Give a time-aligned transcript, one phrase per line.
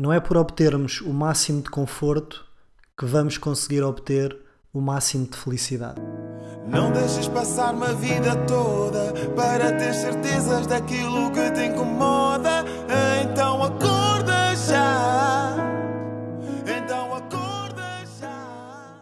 [0.00, 2.46] não é por obtermos o máximo de conforto
[2.98, 4.34] que vamos conseguir obter
[4.72, 6.00] o máximo de felicidade.
[6.66, 12.64] Não deixes passar uma vida toda para ter certezas daquilo que te incomoda.
[13.22, 15.54] Então acorda já.
[16.64, 18.94] Então acorda já.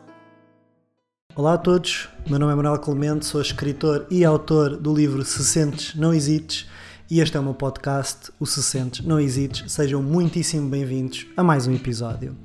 [1.36, 5.44] Olá a todos, meu nome é Manuel Clemente, sou escritor e autor do livro Se
[5.44, 6.66] Sentes, Não Hesites
[7.10, 9.72] e este é o meu podcast, o Se Sentes, Não Hesites.
[9.72, 12.36] Sejam muitíssimo bem-vindos a mais um episódio.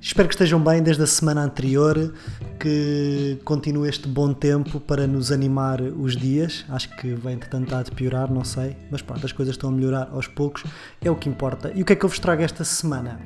[0.00, 2.14] Espero que estejam bem desde a semana anterior,
[2.58, 6.64] que continue este bom tempo para nos animar os dias.
[6.70, 10.08] Acho que de tentar de piorar, não sei, mas pronto, as coisas estão a melhorar
[10.12, 10.64] aos poucos,
[11.02, 11.70] é o que importa.
[11.74, 13.20] E o que é que eu vos trago esta semana?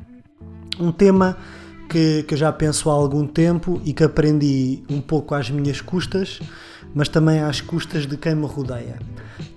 [0.80, 1.36] Um tema
[1.88, 5.80] que, que eu já penso há algum tempo e que aprendi um pouco às minhas
[5.80, 6.40] custas,
[6.94, 8.98] mas também às custas de quem me rodeia,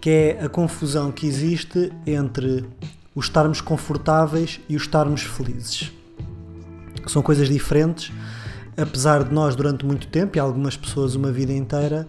[0.01, 2.65] que é a confusão que existe entre
[3.13, 5.91] o estarmos confortáveis e o estarmos felizes.
[7.05, 8.11] São coisas diferentes,
[8.75, 12.07] apesar de nós, durante muito tempo, e algumas pessoas uma vida inteira,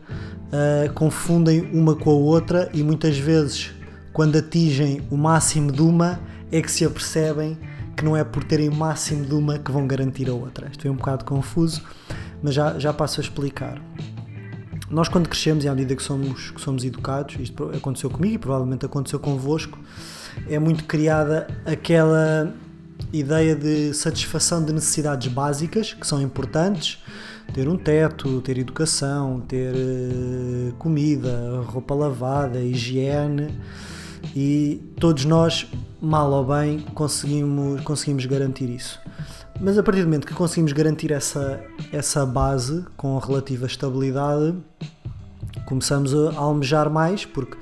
[0.48, 3.70] uh, confundem uma com a outra e muitas vezes,
[4.12, 7.58] quando atingem o máximo de uma, é que se apercebem
[7.96, 10.68] que não é por terem o máximo de uma que vão garantir a outra.
[10.70, 11.82] Isto um bocado confuso,
[12.42, 13.82] mas já, já passo a explicar.
[14.90, 18.38] Nós, quando crescemos e à medida que somos, que somos educados, isto aconteceu comigo e
[18.38, 19.78] provavelmente aconteceu convosco,
[20.48, 22.54] é muito criada aquela
[23.12, 26.98] ideia de satisfação de necessidades básicas que são importantes
[27.52, 33.58] ter um teto, ter educação, ter uh, comida, roupa lavada, higiene
[34.34, 35.66] e todos nós,
[36.00, 39.00] mal ou bem, conseguimos, conseguimos garantir isso.
[39.60, 41.60] Mas a partir do momento que conseguimos garantir essa,
[41.92, 44.54] essa base com relativa estabilidade,
[45.66, 47.56] começamos a almejar mais, porque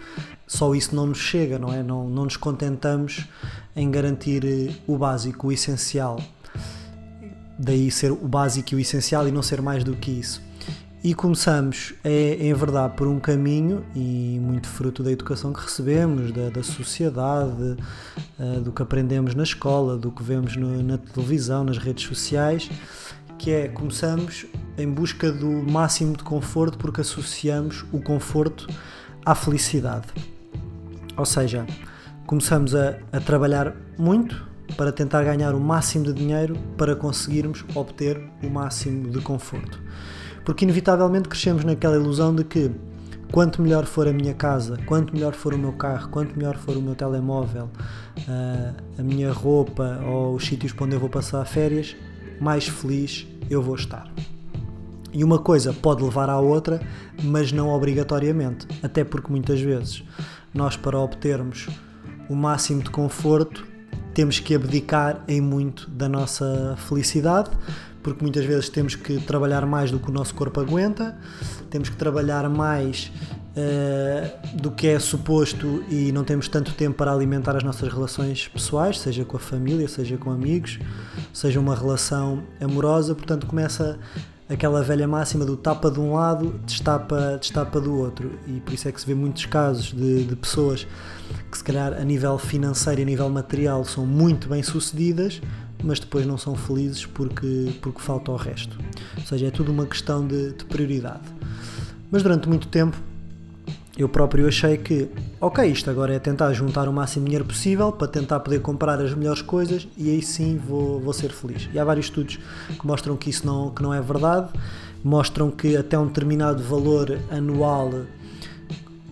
[0.47, 1.83] só isso não nos chega, não é?
[1.83, 3.27] Não, não nos contentamos
[3.75, 6.21] em garantir eh, o básico, o essencial.
[7.59, 10.46] Daí ser o básico e o essencial e não ser mais do que isso.
[11.07, 16.33] E começamos, é, em verdade, por um caminho e muito fruto da educação que recebemos,
[16.33, 17.77] da, da sociedade,
[18.41, 22.69] uh, do que aprendemos na escola, do que vemos no, na televisão, nas redes sociais,
[23.39, 28.67] que é começamos em busca do máximo de conforto porque associamos o conforto
[29.25, 30.09] à felicidade.
[31.17, 31.65] Ou seja,
[32.27, 34.45] começamos a, a trabalhar muito
[34.77, 39.81] para tentar ganhar o máximo de dinheiro para conseguirmos obter o máximo de conforto.
[40.47, 42.71] Porque inevitavelmente crescemos naquela ilusão de que
[43.33, 46.77] quanto melhor for a minha casa, quanto melhor for o meu carro, quanto melhor for
[46.77, 47.69] o meu telemóvel,
[48.97, 51.97] a minha roupa ou os sítios para onde eu vou passar férias,
[52.41, 54.09] mais feliz eu vou estar.
[55.13, 56.81] E uma coisa pode levar à outra,
[57.25, 60.05] mas não obrigatoriamente, até porque muitas vezes
[60.55, 61.67] nós, para obtermos
[62.31, 63.67] o máximo de conforto,
[64.15, 67.51] temos que abdicar em muito da nossa felicidade,
[68.07, 71.19] porque muitas vezes temos que trabalhar mais do que o nosso corpo aguenta,
[71.69, 73.11] temos que trabalhar mais
[73.57, 78.47] uh, do que é suposto e não temos tanto tempo para alimentar as nossas relações
[78.47, 80.79] pessoais, seja com a família, seja com amigos,
[81.33, 83.99] seja uma relação amorosa, portanto começa
[84.49, 88.39] aquela velha máxima do tapa de um lado, destapa, destapa do outro.
[88.47, 90.87] E por isso é que se vê muitos casos de, de pessoas
[91.51, 95.43] que, se calhar, a nível financeiro e a nível material são muito bem sucedidas,
[95.83, 98.79] mas depois não são felizes porque, porque falta o resto.
[99.17, 101.23] Ou seja, é tudo uma questão de, de prioridade.
[102.11, 102.97] Mas durante muito tempo
[103.97, 105.09] eu próprio achei que,
[105.41, 109.01] ok, isto agora é tentar juntar o máximo de dinheiro possível para tentar poder comprar
[109.01, 111.69] as melhores coisas e aí sim vou, vou ser feliz.
[111.73, 112.39] E há vários estudos
[112.79, 114.51] que mostram que isso não, que não é verdade,
[115.03, 117.91] mostram que até um determinado valor anual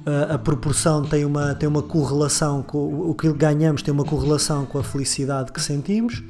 [0.05, 4.67] a, a proporção tem uma, tem uma correlação com o que ganhamos, tem uma correlação
[4.67, 6.23] com a felicidade que sentimos,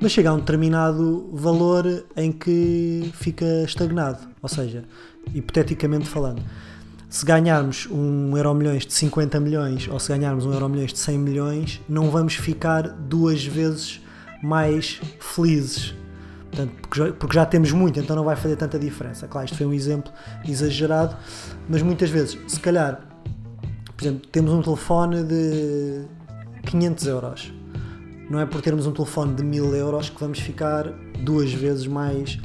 [0.00, 4.18] mas chega a um determinado valor em que fica estagnado.
[4.42, 4.84] Ou seja,
[5.34, 6.42] hipoteticamente falando
[7.10, 10.98] se ganharmos um euro milhões de 50 milhões ou se ganharmos um euro milhões de
[11.00, 14.00] 100 milhões, não vamos ficar duas vezes
[14.40, 15.92] mais felizes.
[16.50, 19.26] Portanto, porque, já, porque já temos muito, então não vai fazer tanta diferença.
[19.26, 20.12] Claro, isto foi um exemplo
[20.44, 21.16] exagerado,
[21.68, 23.00] mas muitas vezes, se calhar,
[23.96, 26.04] por exemplo, temos um telefone de
[26.66, 27.52] 500 euros.
[28.30, 30.84] Não é por termos um telefone de 1000 euros que vamos ficar
[31.24, 32.38] duas vezes mais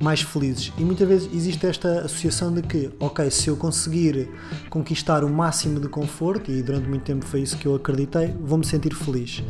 [0.00, 0.72] mais felizes.
[0.78, 4.30] E muitas vezes existe esta associação de que, ok, se eu conseguir
[4.70, 8.64] conquistar o máximo de conforto, e durante muito tempo foi isso que eu acreditei, vou-me
[8.64, 9.44] sentir feliz.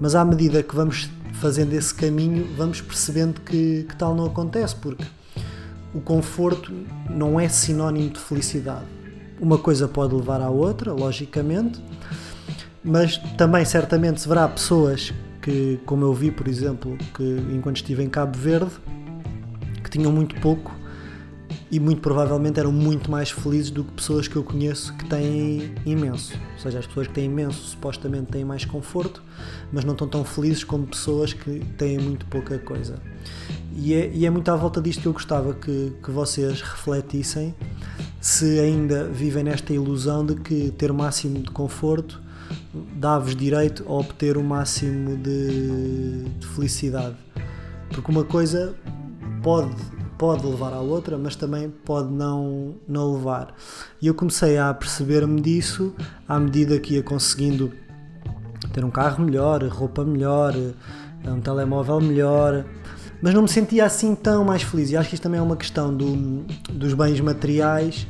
[0.00, 4.76] Mas à medida que vamos fazendo esse caminho, vamos percebendo que, que tal não acontece,
[4.76, 5.04] porque
[5.92, 6.72] o conforto
[7.10, 8.86] não é sinónimo de felicidade.
[9.40, 11.80] Uma coisa pode levar à outra, logicamente,
[12.82, 17.22] mas também certamente se verá pessoas que, como eu vi, por exemplo, que
[17.52, 18.72] enquanto estive em Cabo Verde,
[19.82, 20.74] que tinham muito pouco
[21.70, 25.74] e muito provavelmente eram muito mais felizes do que pessoas que eu conheço que têm
[25.84, 26.34] imenso.
[26.54, 29.22] Ou seja, as pessoas que têm imenso supostamente têm mais conforto,
[29.72, 33.00] mas não estão tão felizes como pessoas que têm muito pouca coisa.
[33.74, 37.54] E é, e é muito à volta disto que eu gostava que, que vocês refletissem
[38.20, 42.20] se ainda vivem nesta ilusão de que ter o máximo de conforto
[42.94, 47.16] dá-vos direito a obter o máximo de, de felicidade.
[47.90, 48.74] Porque uma coisa
[49.42, 49.74] pode
[50.18, 53.54] pode levar à outra, mas também pode não, não levar.
[54.02, 55.94] E eu comecei a perceber-me disso
[56.28, 57.72] à medida que ia conseguindo
[58.72, 60.54] ter um carro melhor, roupa melhor,
[61.24, 62.64] um telemóvel melhor,
[63.22, 64.90] mas não me sentia assim tão mais feliz.
[64.90, 68.06] E acho que isto também é uma questão do, dos bens materiais,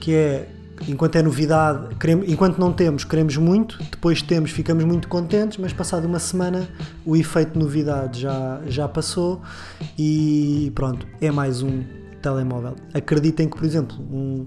[0.00, 0.48] que é
[0.86, 5.72] enquanto é novidade, queremos, enquanto não temos, queremos muito, depois temos, ficamos muito contentes, mas
[5.72, 6.68] passado uma semana
[7.04, 9.40] o efeito de novidade já, já passou
[9.98, 11.82] e pronto, é mais um
[12.22, 12.76] telemóvel.
[12.94, 14.46] Acreditem que, por exemplo, um,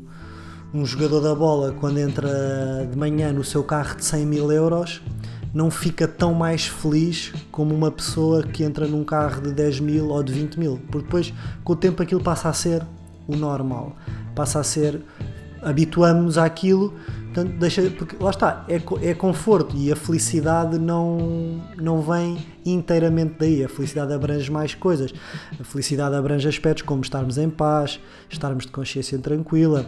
[0.74, 5.02] um jogador da bola, quando entra de manhã no seu carro de 100 mil euros,
[5.54, 10.10] não fica tão mais feliz como uma pessoa que entra num carro de 10 mil
[10.10, 11.34] ou de 20 mil, porque depois,
[11.64, 12.86] com o tempo, aquilo passa a ser
[13.28, 13.96] o normal,
[14.34, 15.02] passa a ser
[15.62, 16.94] habituamos-nos àquilo,
[17.26, 23.36] portanto, deixa, porque lá está, é, é conforto e a felicidade não, não vem inteiramente
[23.40, 23.64] daí.
[23.64, 25.14] A felicidade abrange mais coisas.
[25.60, 28.00] A felicidade abrange aspectos como estarmos em paz,
[28.30, 29.86] estarmos de consciência tranquila,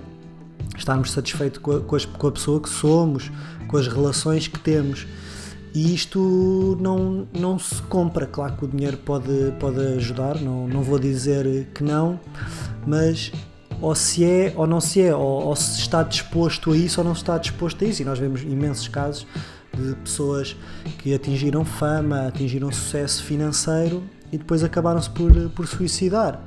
[0.78, 3.32] estarmos satisfeitos com a, com, as, com a pessoa que somos,
[3.68, 5.08] com as relações que temos.
[5.74, 8.28] E isto não, não se compra.
[8.28, 12.20] Claro que o dinheiro pode, pode ajudar, não, não vou dizer que não,
[12.86, 13.32] mas
[13.84, 17.06] ou se é ou não se é, ou, ou, se está disposto a isso ou
[17.06, 18.02] não está disposto a isso.
[18.02, 19.28] E nós vemos imensos casos
[19.78, 20.56] de pessoas
[21.00, 24.02] que atingiram fama, atingiram sucesso financeiro
[24.32, 26.42] e depois acabaram-se por, por suicidar.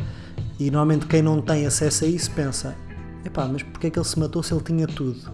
[0.59, 2.75] E normalmente quem não tem acesso a isso pensa:
[3.23, 5.31] epá, mas porquê é que ele se matou se ele tinha tudo?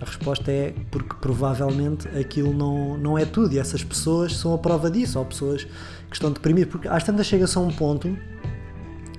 [0.00, 4.58] A resposta é porque provavelmente aquilo não, não é tudo e essas pessoas são a
[4.58, 8.16] prova disso, ou pessoas que estão deprimidas, porque às tantas chega-se a um ponto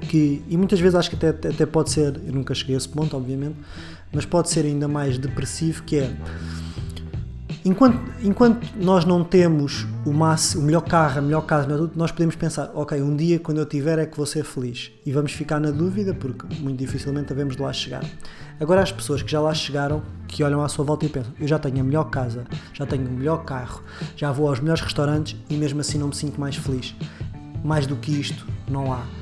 [0.09, 2.89] que, e muitas vezes acho que até, até pode ser, eu nunca cheguei a esse
[2.89, 3.55] ponto, obviamente,
[4.11, 6.11] mas pode ser ainda mais depressivo, que é
[7.63, 12.35] enquanto, enquanto nós não temos o, máximo, o melhor carro, a melhor casa, nós podemos
[12.35, 14.91] pensar, ok, um dia quando eu tiver é que vou ser feliz.
[15.05, 18.03] E vamos ficar na dúvida, porque muito dificilmente devemos de lá chegar.
[18.59, 21.47] Agora as pessoas que já lá chegaram, que olham à sua volta e pensam, eu
[21.47, 23.83] já tenho a melhor casa, já tenho o melhor carro,
[24.15, 26.95] já vou aos melhores restaurantes e mesmo assim não me sinto mais feliz.
[27.63, 29.18] Mais do que isto, não há.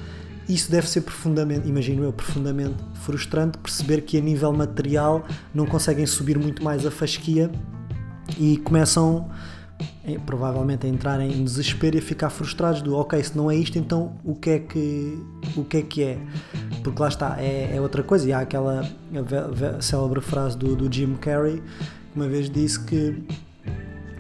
[0.48, 6.06] Isso deve ser profundamente, imagino eu, profundamente frustrante perceber que a nível material não conseguem
[6.06, 7.52] subir muito mais a fasquia
[8.40, 9.30] e começam
[10.06, 13.56] eh, provavelmente a entrar em desespero e a ficar frustrados do ok, se não é
[13.56, 15.22] isto, então o que é que,
[15.56, 16.18] o que, é, que é?
[16.82, 18.28] Porque lá está, é, é outra coisa.
[18.28, 18.90] E há aquela
[19.82, 21.62] célebre frase do, do Jim Carrey
[22.12, 23.22] que uma vez disse que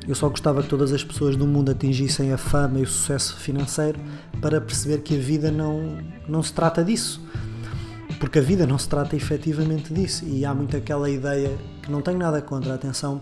[0.08, 3.36] eu só gostava que todas as pessoas do mundo atingissem a fama e o sucesso
[3.36, 4.00] financeiro
[4.42, 7.22] para perceber que a vida não, não se trata disso.
[8.18, 10.26] Porque a vida não se trata efetivamente disso.
[10.26, 13.22] E há muito aquela ideia que não tenho nada contra, atenção,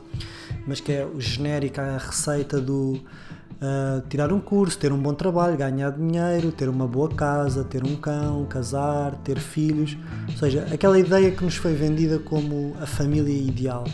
[0.68, 5.14] mas que é o genérico, a receita do uh, tirar um curso, ter um bom
[5.14, 9.98] trabalho, ganhar dinheiro, ter uma boa casa, ter um cão, casar, ter filhos.
[10.30, 13.86] Ou seja, aquela ideia que nos foi vendida como a família ideal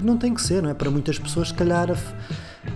[0.00, 0.74] que não tem que ser, não é?
[0.74, 1.96] Para muitas pessoas, se calhar, a,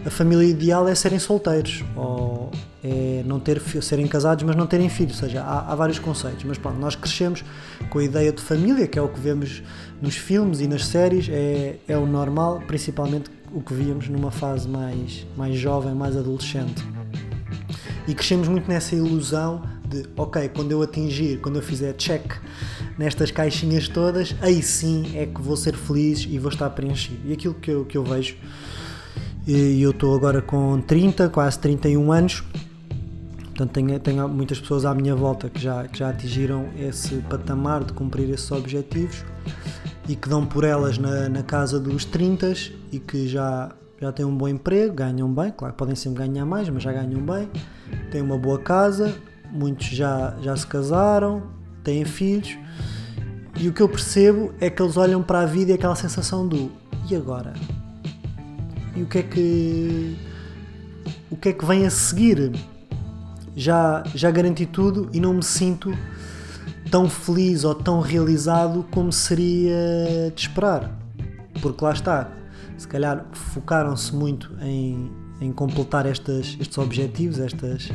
[0.06, 2.50] a família ideal é serem solteiros ou
[2.82, 5.20] é não ter, serem casados, mas não terem filhos.
[5.22, 6.44] Ou seja, há, há, vários conceitos.
[6.44, 7.42] Mas pronto, nós crescemos
[7.88, 9.62] com a ideia de família, que é o que vemos
[10.02, 14.68] nos filmes e nas séries, é, é o normal, principalmente o que víamos numa fase
[14.68, 16.84] mais, mais jovem, mais adolescente.
[18.06, 19.62] E crescemos muito nessa ilusão
[20.02, 22.34] de, ok, quando eu atingir, quando eu fizer check
[22.98, 27.20] nestas caixinhas todas, aí sim é que vou ser feliz e vou estar preenchido.
[27.24, 28.36] E aquilo que eu, que eu vejo,
[29.46, 32.42] e eu estou agora com 30, quase 31 anos,
[33.44, 37.84] portanto tenho, tenho muitas pessoas à minha volta que já, que já atingiram esse patamar
[37.84, 39.24] de cumprir esses objetivos
[40.08, 42.54] e que dão por elas na, na casa dos 30
[42.92, 43.70] e que já,
[44.00, 47.20] já têm um bom emprego, ganham bem, claro podem sempre ganhar mais, mas já ganham
[47.20, 47.48] bem,
[48.10, 49.14] têm uma boa casa,
[49.54, 51.42] muitos já, já se casaram,
[51.82, 52.58] têm filhos,
[53.56, 56.46] e o que eu percebo é que eles olham para a vida e aquela sensação
[56.46, 56.72] do
[57.08, 57.52] e agora?
[58.96, 60.16] E o que é que
[61.30, 62.52] o que é que vem a seguir?
[63.54, 65.96] Já já garanti tudo e não me sinto
[66.90, 70.90] tão feliz ou tão realizado como seria de esperar.
[71.62, 72.30] Porque lá está,
[72.76, 77.90] se calhar focaram-se muito em, em completar estas, estes objetivos, estas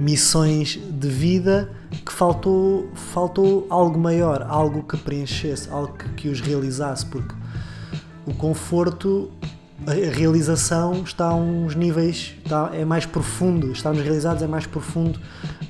[0.00, 1.70] missões de vida,
[2.04, 7.34] que faltou, faltou algo maior, algo que preenchesse, algo que, que os realizasse, porque
[8.26, 9.30] o conforto
[9.86, 15.18] a realização está a uns níveis, está, é mais profundo, estarmos realizados é mais profundo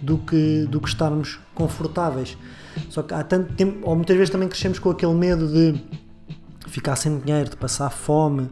[0.02, 2.36] do que, do que estarmos confortáveis.
[2.88, 5.80] Só que há tanto tempo, ou muitas vezes também crescemos com aquele medo de
[6.69, 8.50] ficar sem dinheiro, de passar fome,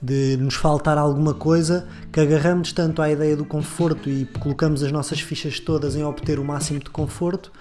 [0.00, 4.92] de nos faltar alguma coisa, que agarramos tanto à ideia do conforto e colocamos as
[4.92, 7.52] nossas fichas todas em obter o máximo de conforto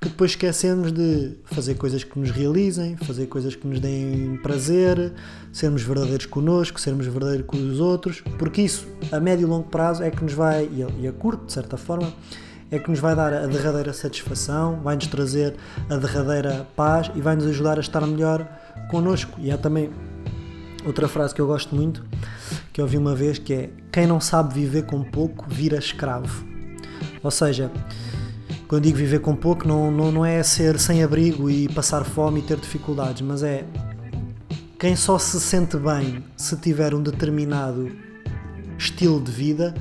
[0.00, 5.12] que depois esquecemos de fazer coisas que nos realizem, fazer coisas que nos deem prazer,
[5.52, 10.02] sermos verdadeiros connosco, sermos verdadeiros com os outros, porque isso a médio e longo prazo
[10.02, 12.10] é que nos vai, e a curto de certa forma,
[12.70, 15.56] é que nos vai dar a derradeira satisfação, vai nos trazer
[15.88, 18.46] a derradeira paz e vai nos ajudar a estar melhor
[18.90, 19.38] connosco.
[19.38, 19.90] E há também
[20.86, 22.04] outra frase que eu gosto muito,
[22.72, 26.44] que ouvi uma vez, que é quem não sabe viver com pouco vira escravo.
[27.22, 27.70] Ou seja,
[28.68, 32.40] quando digo viver com pouco, não, não, não é ser sem abrigo e passar fome
[32.40, 33.64] e ter dificuldades, mas é
[34.78, 37.90] quem só se sente bem se tiver um determinado
[38.78, 39.74] estilo de vida,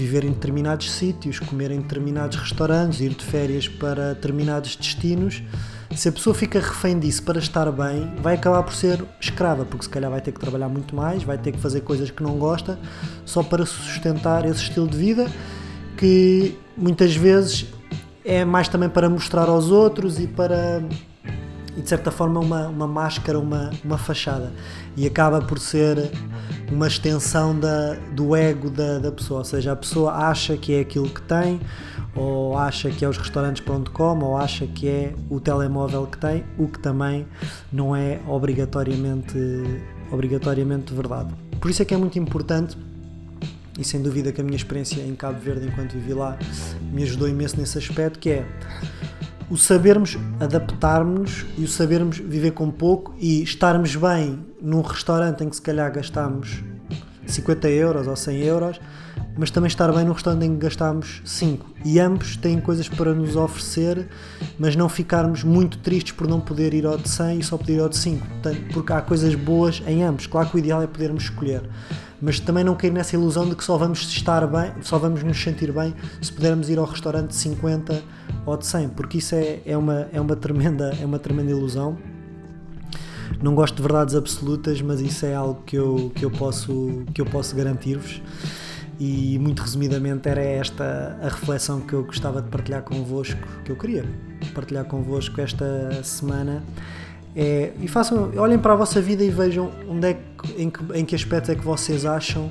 [0.00, 5.42] viver em determinados sítios, comer em determinados restaurantes, ir de férias para determinados destinos.
[5.94, 9.84] Se a pessoa fica refém disso para estar bem, vai acabar por ser escrava, porque
[9.84, 12.38] se calhar vai ter que trabalhar muito mais, vai ter que fazer coisas que não
[12.38, 12.78] gosta,
[13.24, 15.26] só para sustentar esse estilo de vida
[15.96, 17.66] que muitas vezes
[18.24, 20.82] é mais também para mostrar aos outros e para
[21.76, 24.52] e de certa forma uma, uma máscara, uma, uma fachada
[24.96, 26.10] e acaba por ser
[26.70, 30.80] uma extensão da, do ego da, da pessoa, ou seja, a pessoa acha que é
[30.80, 31.60] aquilo que tem
[32.14, 36.66] ou acha que é os restaurantes.com ou acha que é o telemóvel que tem, o
[36.68, 37.26] que também
[37.72, 39.36] não é obrigatoriamente,
[40.10, 41.32] obrigatoriamente verdade.
[41.60, 42.76] Por isso é que é muito importante
[43.78, 46.36] e sem dúvida que a minha experiência em Cabo Verde enquanto vivi lá
[46.92, 48.46] me ajudou imenso nesse aspecto que é
[49.50, 55.48] o sabermos adaptarmos e o sabermos viver com pouco e estarmos bem num restaurante em
[55.48, 56.62] que se calhar gastamos
[57.26, 58.80] 50 euros ou 100 euros,
[59.36, 61.66] mas também estar bem num restaurante em que gastamos 5.
[61.84, 64.08] E ambos têm coisas para nos oferecer,
[64.58, 67.74] mas não ficarmos muito tristes por não poder ir ao de 100 e só poder
[67.74, 68.26] ir ao de 5.
[68.72, 70.26] Porque há coisas boas em ambos.
[70.26, 71.68] Claro que o ideal é podermos escolher
[72.20, 75.42] mas também não cair nessa ilusão de que só vamos estar bem, só vamos nos
[75.42, 78.02] sentir bem se pudermos ir ao restaurante de 50
[78.46, 81.98] ou de 100, porque isso é, é, uma, é, uma, tremenda, é uma tremenda ilusão.
[83.42, 87.20] Não gosto de verdades absolutas, mas isso é algo que eu, que eu posso, que
[87.20, 88.20] eu posso garantir-vos.
[88.98, 93.76] E muito resumidamente era esta a reflexão que eu gostava de partilhar convosco, que eu
[93.76, 94.04] queria
[94.54, 96.62] partilhar convosco esta semana
[97.34, 100.80] é, e façam, olhem para a vossa vida e vejam onde é que, em, que,
[100.94, 102.50] em que aspectos é que vocês acham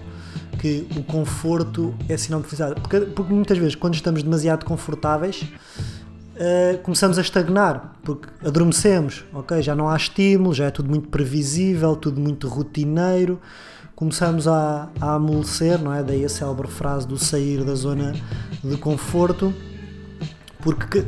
[0.60, 2.80] que o conforto é sinal de felicidade.
[2.82, 9.62] Porque, porque muitas vezes, quando estamos demasiado confortáveis, uh, começamos a estagnar, porque adormecemos, ok?
[9.62, 13.40] Já não há estímulo, já é tudo muito previsível, tudo muito rotineiro.
[13.96, 16.04] Começamos a, a amolecer, não é?
[16.04, 18.14] Daí a célebre frase do sair da zona
[18.64, 19.54] de conforto,
[20.60, 21.06] porque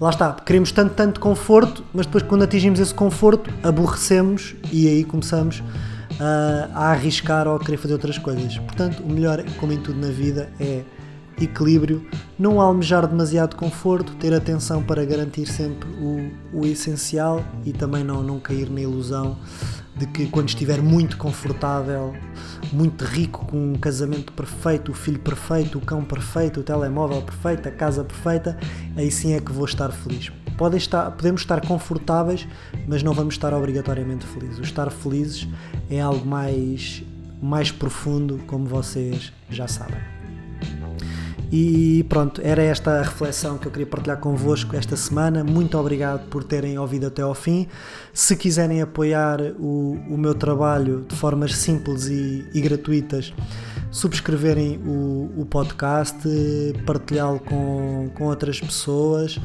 [0.00, 5.04] lá está, queremos tanto, tanto conforto, mas depois quando atingimos esse conforto, aborrecemos e aí
[5.04, 8.58] começamos a, a arriscar ou a querer fazer outras coisas.
[8.58, 10.82] Portanto, o melhor, como em tudo na vida, é
[11.40, 12.06] equilíbrio,
[12.38, 18.22] não almejar demasiado conforto, ter atenção para garantir sempre o, o essencial e também não,
[18.22, 19.38] não cair na ilusão
[19.96, 22.14] de que quando estiver muito confortável,
[22.72, 27.68] muito rico, com um casamento perfeito, o filho perfeito, o cão perfeito, o telemóvel perfeito,
[27.68, 28.58] a casa perfeita,
[28.96, 30.30] aí sim é que vou estar feliz.
[30.60, 32.46] Podem estar, podemos estar confortáveis,
[32.86, 34.58] mas não vamos estar obrigatoriamente felizes.
[34.58, 35.48] O estar felizes
[35.88, 37.02] é algo mais,
[37.40, 39.96] mais profundo, como vocês já sabem.
[41.50, 45.42] E pronto, era esta a reflexão que eu queria partilhar convosco esta semana.
[45.42, 47.66] Muito obrigado por terem ouvido até ao fim.
[48.12, 53.32] Se quiserem apoiar o, o meu trabalho de formas simples e, e gratuitas,
[53.90, 56.18] subscreverem o, o podcast,
[56.86, 59.38] partilhá-lo com, com outras pessoas.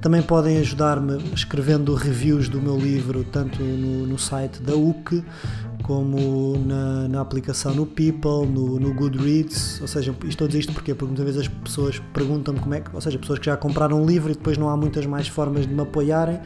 [0.00, 5.24] Também podem ajudar-me escrevendo reviews do meu livro, tanto no, no site da UC
[5.82, 10.72] como na, na aplicação no People, no, no, Goodreads, ou seja, estou a dizer isto
[10.72, 13.56] porque, porque muitas vezes as pessoas perguntam-me como é que, ou seja, pessoas que já
[13.56, 16.40] compraram um livro e depois não há muitas mais formas de me apoiarem,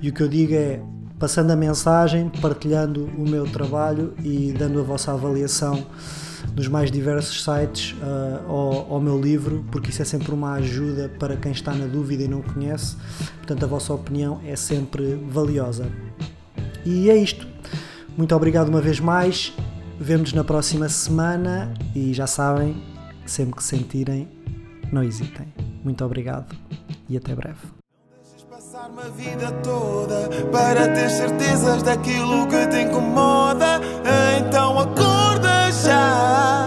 [0.00, 0.80] e o que eu digo é
[1.18, 5.84] passando a mensagem, partilhando o meu trabalho e dando a vossa avaliação
[6.52, 11.10] dos mais diversos sites uh, ao, ao, meu livro, porque isso é sempre uma ajuda
[11.18, 12.96] para quem está na dúvida e não conhece.
[13.38, 15.86] Portanto, a vossa opinião é sempre valiosa.
[16.84, 17.46] E é isto.
[18.16, 19.52] Muito obrigado uma vez mais.
[20.00, 22.82] Vemo-nos na próxima semana e já sabem,
[23.26, 24.28] sempre que sentirem,
[24.92, 25.46] não hesitem.
[25.82, 26.54] Muito obrigado
[27.08, 27.78] e até breve
[28.78, 33.80] passar uma vida toda para ter certezas daquilo que te incomoda.
[34.38, 34.57] Então...
[35.78, 36.57] side.